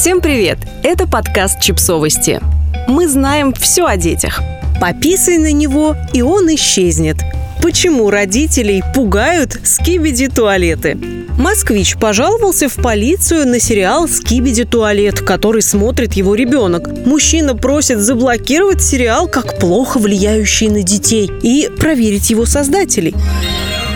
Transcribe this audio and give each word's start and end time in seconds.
Всем 0.00 0.22
привет! 0.22 0.56
Это 0.82 1.06
подкаст 1.06 1.60
«Чипсовости». 1.60 2.40
Мы 2.88 3.06
знаем 3.06 3.52
все 3.52 3.84
о 3.84 3.98
детях. 3.98 4.40
Пописай 4.80 5.36
на 5.36 5.52
него, 5.52 5.94
и 6.14 6.22
он 6.22 6.46
исчезнет. 6.54 7.18
Почему 7.62 8.08
родителей 8.08 8.82
пугают 8.94 9.60
скибиди-туалеты? 9.62 10.96
Москвич 11.36 11.98
пожаловался 11.98 12.70
в 12.70 12.76
полицию 12.76 13.46
на 13.46 13.60
сериал 13.60 14.08
«Скибиди 14.08 14.64
туалет», 14.64 15.20
который 15.20 15.60
смотрит 15.60 16.14
его 16.14 16.34
ребенок. 16.34 16.88
Мужчина 17.04 17.54
просит 17.54 17.98
заблокировать 17.98 18.82
сериал 18.82 19.28
как 19.28 19.58
плохо 19.58 19.98
влияющий 19.98 20.68
на 20.68 20.82
детей 20.82 21.30
и 21.42 21.68
проверить 21.78 22.30
его 22.30 22.46
создателей. 22.46 23.14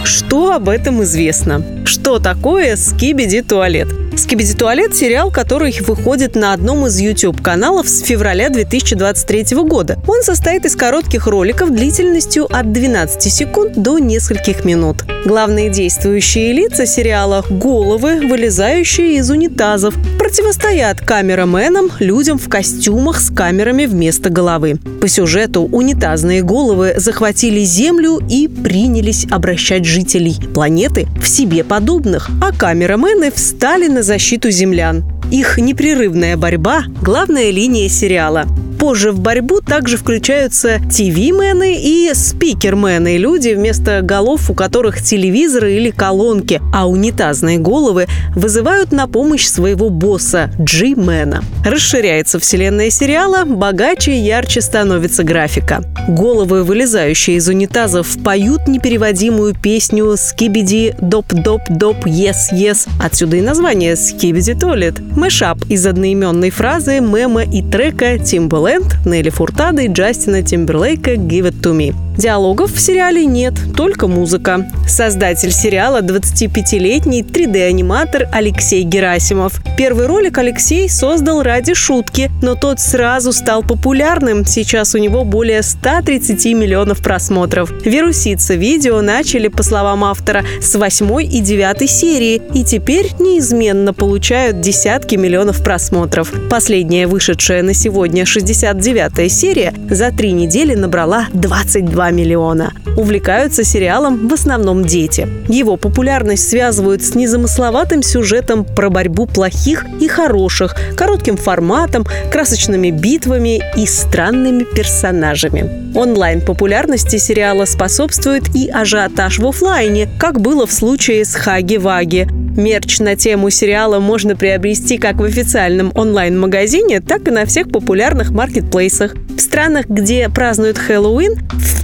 Что 0.04 0.52
об 0.52 0.68
этом 0.68 1.02
известно? 1.02 1.64
Что 1.86 2.18
такое 2.18 2.76
«Скибиди 2.76 3.40
туалет»? 3.40 3.88
«Скибиди 4.16 4.54
туалет»– 4.54 4.94
сериал, 4.96 5.32
который 5.32 5.74
выходит 5.80 6.36
на 6.36 6.52
одном 6.52 6.86
из 6.86 6.98
YouTube-каналов 7.00 7.88
с 7.88 8.00
февраля 8.02 8.48
2023 8.48 9.56
года. 9.62 9.98
Он 10.06 10.22
состоит 10.22 10.64
из 10.64 10.76
коротких 10.76 11.26
роликов 11.26 11.74
длительностью 11.74 12.46
от 12.54 12.70
12 12.70 13.32
секунд 13.32 13.72
до 13.76 13.98
нескольких 13.98 14.64
минут. 14.64 15.04
Главные 15.24 15.68
действующие 15.68 16.52
лица 16.52 16.86
сериала– 16.86 17.44
головы, 17.50 18.20
вылезающие 18.28 19.16
из 19.16 19.30
унитазов, 19.30 19.94
противостоят 20.18 21.00
камераменам, 21.00 21.90
людям 21.98 22.38
в 22.38 22.48
костюмах 22.48 23.20
с 23.20 23.30
камерами 23.30 23.86
вместо 23.86 24.30
головы. 24.30 24.76
По 25.00 25.08
сюжету 25.08 25.62
унитазные 25.62 26.42
головы 26.42 26.94
захватили 26.98 27.60
Землю 27.60 28.20
и 28.28 28.48
принялись 28.48 29.26
обращать 29.30 29.84
жителей 29.94 30.36
планеты 30.52 31.06
в 31.22 31.28
себе 31.28 31.62
подобных, 31.62 32.28
а 32.42 32.50
камерамены 32.50 33.30
встали 33.30 33.86
на 33.86 34.02
защиту 34.02 34.50
землян. 34.50 35.04
Их 35.30 35.58
непрерывная 35.58 36.36
борьба– 36.36 36.84
главная 37.02 37.50
линия 37.50 37.88
сериала. 37.88 38.46
Позже 38.78 39.12
в 39.12 39.20
борьбу 39.20 39.60
также 39.60 39.96
включаются 39.96 40.78
ТВ-мены 40.78 41.76
и 41.80 42.10
спикермены– 42.12 43.16
люди, 43.18 43.54
вместо 43.54 44.02
голов 44.02 44.50
у 44.50 44.54
которых 44.54 45.02
телевизоры 45.02 45.74
или 45.74 45.90
колонки, 45.90 46.60
а 46.72 46.86
унитазные 46.86 47.58
головы 47.58 48.06
вызывают 48.36 48.92
на 48.92 49.06
помощь 49.06 49.46
своего 49.46 49.88
босса– 49.88 50.50
G-мена. 50.58 51.42
Расширяется 51.64 52.38
вселенная 52.38 52.90
сериала, 52.90 53.44
богаче 53.46 54.12
и 54.12 54.18
ярче 54.18 54.60
становится 54.60 55.24
графика. 55.24 55.82
Головы, 56.06 56.62
вылезающие 56.62 57.36
из 57.36 57.48
унитазов, 57.48 58.22
поют 58.22 58.68
непереводимую 58.68 59.54
песню 59.54 60.14
«Скибиди 60.18 60.94
доп-доп-доп 61.00 62.04
yes-yes». 62.04 62.86
Отсюда 63.02 63.38
и 63.38 63.40
название 63.40 63.96
«Скибиди 63.96 64.52
Толет». 64.52 65.00
Мэшап 65.16 65.58
из 65.68 65.86
одноименной 65.86 66.50
фразы, 66.50 67.00
мема 67.00 67.44
и 67.44 67.62
трека 67.62 68.14
Timbaland 68.14 68.64
Land, 68.64 69.08
Нелли 69.08 69.30
Фуртады 69.30 69.84
и 69.84 69.88
Джастина 69.88 70.42
Тимберлейка 70.42 71.14
«Give 71.14 71.48
it 71.48 71.60
to 71.62 71.72
me». 71.72 72.03
Диалогов 72.16 72.72
в 72.72 72.80
сериале 72.80 73.24
нет, 73.26 73.54
только 73.76 74.06
музыка. 74.06 74.70
Создатель 74.86 75.50
сериала 75.50 76.00
25-летний 76.00 77.22
3D-аниматор 77.22 78.28
Алексей 78.30 78.84
Герасимов. 78.84 79.60
Первый 79.76 80.06
ролик 80.06 80.38
Алексей 80.38 80.88
создал 80.88 81.42
ради 81.42 81.74
шутки, 81.74 82.30
но 82.40 82.54
тот 82.54 82.78
сразу 82.78 83.32
стал 83.32 83.62
популярным. 83.62 84.46
Сейчас 84.46 84.94
у 84.94 84.98
него 84.98 85.24
более 85.24 85.62
130 85.62 86.44
миллионов 86.54 87.02
просмотров. 87.02 87.72
Вируситься 87.84 88.54
видео 88.54 89.00
начали, 89.00 89.48
по 89.48 89.64
словам 89.64 90.04
автора, 90.04 90.44
с 90.62 90.74
8 90.76 91.22
и 91.24 91.40
9 91.40 91.90
серии 91.90 92.40
и 92.54 92.62
теперь 92.62 93.10
неизменно 93.18 93.92
получают 93.92 94.60
десятки 94.60 95.16
миллионов 95.16 95.64
просмотров. 95.64 96.32
Последняя 96.48 97.08
вышедшая 97.08 97.62
на 97.62 97.74
сегодня 97.74 98.24
69 98.24 99.32
серия 99.32 99.74
за 99.90 100.12
три 100.12 100.30
недели 100.32 100.74
набрала 100.74 101.26
22 101.32 102.03
2 102.04 102.10
миллиона. 102.10 102.72
Увлекаются 102.96 103.64
сериалом 103.64 104.28
в 104.28 104.32
основном 104.32 104.84
дети. 104.84 105.26
Его 105.48 105.76
популярность 105.76 106.48
связывают 106.48 107.02
с 107.02 107.14
незамысловатым 107.14 108.02
сюжетом 108.02 108.64
про 108.64 108.90
борьбу 108.90 109.26
плохих 109.26 109.86
и 110.00 110.08
хороших, 110.08 110.76
коротким 110.96 111.36
форматом, 111.36 112.06
красочными 112.30 112.90
битвами 112.90 113.62
и 113.76 113.86
странными 113.86 114.64
персонажами. 114.64 115.96
Онлайн 115.96 116.40
популярности 116.40 117.16
сериала 117.16 117.64
способствует 117.64 118.54
и 118.54 118.68
ажиотаж 118.68 119.38
в 119.38 119.46
офлайне, 119.46 120.08
как 120.18 120.40
было 120.40 120.66
в 120.66 120.72
случае 120.72 121.24
с 121.24 121.34
Хаги-Ваги. 121.34 122.26
Мерч 122.56 123.00
на 123.00 123.16
тему 123.16 123.50
сериала 123.50 123.98
можно 123.98 124.36
приобрести 124.36 124.98
как 124.98 125.16
в 125.16 125.24
официальном 125.24 125.90
онлайн-магазине, 125.94 127.00
так 127.00 127.26
и 127.26 127.30
на 127.32 127.46
всех 127.46 127.70
популярных 127.70 128.30
маркетплейсах. 128.30 129.14
В 129.36 129.40
странах, 129.40 129.86
где 129.88 130.28
празднуют 130.28 130.78
Хэллоуин, 130.78 131.36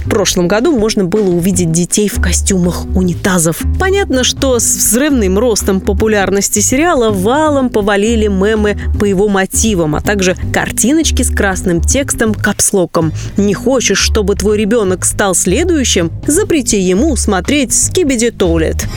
в 0.05 0.09
прошлом 0.09 0.47
году 0.47 0.77
можно 0.77 1.03
было 1.03 1.29
увидеть 1.29 1.71
детей 1.71 2.07
в 2.07 2.21
костюмах 2.21 2.85
унитазов. 2.95 3.61
Понятно, 3.79 4.23
что 4.23 4.59
с 4.59 4.63
взрывным 4.63 5.37
ростом 5.37 5.79
популярности 5.79 6.59
сериала 6.59 7.11
валом 7.11 7.69
повалили 7.69 8.27
мемы 8.27 8.77
по 8.99 9.05
его 9.05 9.27
мотивам, 9.27 9.95
а 9.95 10.01
также 10.01 10.35
картиночки 10.53 11.23
с 11.23 11.29
красным 11.29 11.81
текстом 11.81 12.33
капслоком. 12.33 13.13
Не 13.37 13.53
хочешь, 13.53 13.99
чтобы 13.99 14.35
твой 14.35 14.57
ребенок 14.57 15.05
стал 15.05 15.35
следующим? 15.35 16.11
Запрети 16.25 16.79
ему 16.79 17.15
смотреть 17.15 17.73
«Скибиди 17.73 18.31
Туалет». 18.31 18.87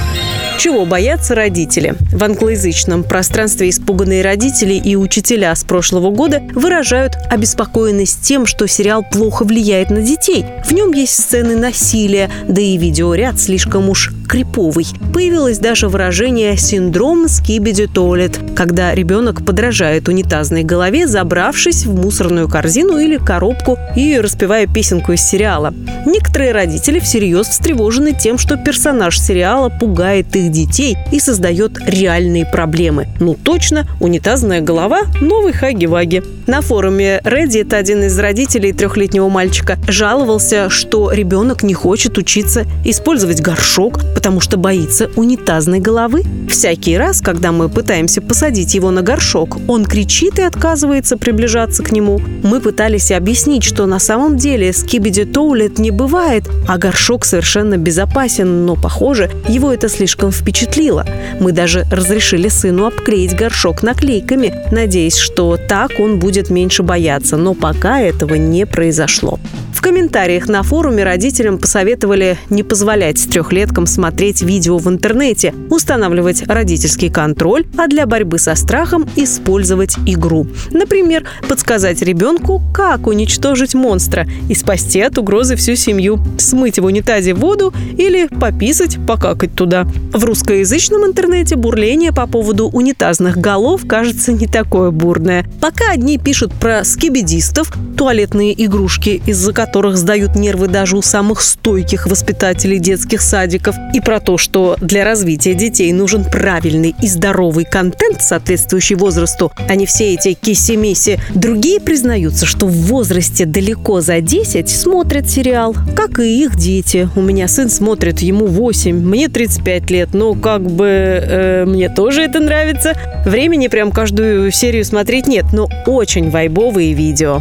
Чего 0.59 0.87
боятся 0.87 1.35
родители? 1.35 1.95
В 2.13 2.23
англоязычном 2.23 3.03
пространстве 3.05 3.69
испуганные 3.69 4.23
родители 4.23 4.75
и 4.75 4.97
учителя 4.97 5.55
с 5.55 5.65
прошлого 5.65 6.11
года 6.11 6.43
выражают 6.55 7.15
обеспокоенность 7.29 8.23
тем, 8.23 8.44
что 8.47 8.67
сериал 8.67 9.05
плохо 9.05 9.45
влияет 9.45 9.91
на 9.91 10.01
детей. 10.01 10.45
В 10.65 10.73
нем 10.73 10.93
есть 10.93 11.15
сцены 11.15 11.57
насилия, 11.57 12.31
да 12.49 12.61
и 12.61 12.77
видеоряд 12.77 13.41
слишком 13.41 13.89
уж 13.89 14.11
криповый. 14.27 14.87
Появилось 15.13 15.59
даже 15.59 15.89
выражение 15.89 16.57
«синдром 16.57 17.29
скибиди 17.29 17.87
туалет», 17.87 18.39
когда 18.57 18.95
ребенок 18.95 19.45
подражает 19.45 20.09
унитазной 20.09 20.63
голове, 20.63 21.07
забравшись 21.07 21.87
в 21.87 21.95
мусорную 21.95 22.49
корзину 22.49 22.99
или 22.99 23.17
коробку 23.17 23.79
и 23.97 24.19
распевая 24.19 24.67
песенку 24.67 25.13
из 25.13 25.23
сериала. 25.23 25.75
Некоторые 26.07 26.53
родители 26.53 26.99
всерьез 26.99 27.49
встревожены 27.49 28.13
тем, 28.13 28.39
что 28.39 28.57
персонаж 28.57 29.19
сериала 29.19 29.69
пугает 29.69 30.35
их 30.37 30.51
детей 30.51 30.97
и 31.13 31.21
создает 31.21 31.79
реальные 31.87 32.47
проблемы. 32.47 33.09
Ну 33.21 33.35
точно, 33.35 33.87
унитазная 34.01 34.61
голова– 34.61 35.03
новый 35.21 35.53
хаги-ваги. 35.53 36.23
На 36.47 36.61
форуме 36.61 37.21
Reddit 37.25 37.75
один 37.75 38.05
из 38.05 38.19
родителей 38.19 38.73
трехлетнего 38.73 39.29
мальчика 39.29 39.79
жаловался, 39.89 40.69
что 40.69 41.11
ребенок 41.11 41.63
не 41.63 41.75
хочет 41.75 42.19
учиться 42.19 42.67
использовать 42.85 43.41
горшок, 43.41 44.01
потому 44.15 44.41
что 44.41 44.57
боится 44.57 45.11
унитазной 45.17 45.81
головы. 45.81 46.23
Всякий 46.49 46.97
раз, 46.97 47.21
когда 47.21 47.53
мы 47.53 47.69
пытаемся 47.69 48.23
посадить 48.23 48.75
его 48.75 48.91
на 48.91 49.03
горшок, 49.03 49.59
он 49.69 49.85
кричит 49.85 50.39
и 50.39 50.43
отказывается 50.43 51.17
приближаться 51.17 51.83
к 51.83 51.93
нему. 51.93 52.21
Мы 52.43 52.61
пытались 52.61 53.11
объяснить, 53.11 53.65
что 53.65 53.87
на 53.87 53.99
самом 53.99 54.37
деле 54.37 54.73
скибиди 54.73 55.25
тоулет 55.25 55.79
не 55.79 55.91
бывает, 55.91 56.49
а 56.69 56.79
горшок 56.79 57.25
совершенно 57.25 57.77
безопасен, 57.77 58.67
но, 58.67 58.77
похоже, 58.77 59.31
его 59.49 59.73
это 59.73 59.89
слишком 59.89 60.31
впечатлило. 60.31 61.07
Мы 61.41 61.53
даже 61.53 61.85
разрешили 61.91 62.49
сыну 62.49 62.87
обклеить 62.87 63.37
горшок 63.37 63.83
наклейками, 63.83 64.55
надеясь, 64.71 65.17
что 65.17 65.57
так 65.57 65.93
он 65.99 66.19
будет 66.19 66.51
меньше 66.51 66.83
бояться, 66.83 67.37
но 67.37 67.55
пока 67.55 68.01
этого 68.01 68.35
не 68.35 68.67
произошло 68.67 69.39
комментариях 69.81 70.49
на 70.49 70.63
форуме 70.63 71.03
родителям 71.03 71.59
посоветовали 71.59 72.39
не 72.49 72.63
позволять 72.63 73.29
трехлеткам 73.29 73.87
смотреть 73.87 74.43
видео 74.43 74.79
в 74.79 74.89
интернете, 74.89 75.53
устанавливать 75.69 76.47
родительский 76.47 77.11
контроль, 77.11 77.67
а 77.77 77.89
для 77.89 78.07
борьбы 78.07 78.39
со 78.39 78.55
страхом 78.55 79.09
использовать 79.17 79.97
игру. 80.07 80.47
Например, 80.71 81.25
подсказать 81.49 82.03
ребенку, 82.03 82.63
как 82.73 83.09
уничтожить 83.09 83.75
монстра 83.75 84.29
и 84.49 84.55
спасти 84.55 85.01
от 85.01 85.19
угрозы 85.19 85.57
всю 85.57 85.75
семью, 85.75 86.21
смыть 86.39 86.79
в 86.79 86.85
унитазе 86.85 87.35
воду 87.35 87.75
или 87.99 88.29
пописать, 88.29 88.99
покакать 89.07 89.55
туда. 89.55 89.89
В 90.13 90.25
русскоязычном 90.25 91.05
интернете 91.05 91.57
бурление 91.57 92.13
по 92.13 92.27
поводу 92.27 92.69
унитазных 92.69 93.39
голов 93.39 93.83
кажется 93.89 94.33
не 94.33 94.47
такое 94.47 94.91
бурное. 94.91 95.45
Пока 95.61 95.91
одни 95.91 96.19
пишут 96.19 96.53
про 96.55 96.85
скибидистов, 96.85 97.73
туалетные 97.97 98.55
игрушки, 98.65 99.21
из-за 99.27 99.53
которых 99.53 99.64
которых 99.65 99.97
сдают 99.97 100.37
нервы 100.37 100.69
даже 100.69 100.95
у 100.95 101.01
самых 101.01 101.41
стойких 101.41 102.07
воспитателей 102.07 102.79
детских 102.79 103.23
садиков, 103.23 103.75
и 103.95 104.01
про 104.01 104.21
то, 104.21 104.37
что 104.37 104.77
для 104.79 105.05
развития 105.05 105.55
детей 105.55 105.91
нужен 105.95 106.23
правильный 106.23 106.95
и 107.01 107.09
здоровый 107.09 107.65
контент, 107.65 108.21
соответствующий 108.21 108.95
возрасту, 108.95 109.53
а 109.67 109.75
не 109.75 109.87
все 109.87 110.13
эти 110.13 110.35
киси-миси. 110.35 111.19
Другие 111.35 111.81
признаются, 111.81 112.45
что 112.45 112.67
в 112.67 112.73
возрасте 112.73 113.47
далеко 113.47 114.03
за 114.03 114.21
10 114.21 114.69
смотрят 114.69 115.31
сериал, 115.31 115.75
как 115.97 116.19
и 116.19 116.45
их 116.45 116.57
дети. 116.57 117.09
У 117.17 117.23
меня 117.23 117.49
сын 117.49 117.71
смотрит, 117.71 118.21
ему 118.21 118.47
8, 118.47 118.95
мне 118.95 119.29
35 119.29 119.91
лет, 119.91 120.11
но 120.13 120.35
как 120.35 120.61
бы 120.61 120.87
э, 120.87 121.65
мне 121.65 121.89
тоже 121.89 122.21
это 122.21 122.39
нравится. 122.39 122.93
Времени 123.25 123.69
прям 123.69 123.91
каждую 123.91 124.53
серию 124.53 124.85
смотреть 124.85 125.27
нет, 125.27 125.47
но 125.55 125.71
очень 125.87 126.29
вайбовые 126.29 126.93
видео. 126.93 127.41